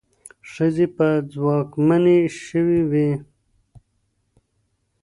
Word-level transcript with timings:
ښځې 0.51 0.85
به 0.95 1.09
ځواکمنې 1.33 2.17
شوې 2.45 2.81
وي. 2.91 3.09